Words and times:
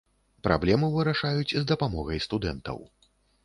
Праблему 0.47 0.89
вырашаюць 0.95 1.53
з 1.53 1.61
дапамогай 1.75 2.25
студэнтаў. 2.29 2.85